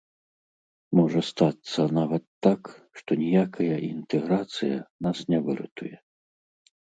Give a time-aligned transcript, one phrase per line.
[0.99, 2.61] Можа стацца нават так,
[3.01, 5.93] што ніякая інтэграцыя нас не выратуе.